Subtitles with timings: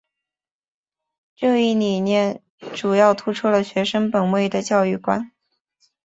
[1.35, 2.41] 这一理念
[2.75, 5.31] 主要突出了学生本位的教育观。